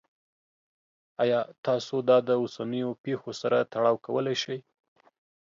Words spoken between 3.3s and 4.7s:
سره تړاو کولی شئ؟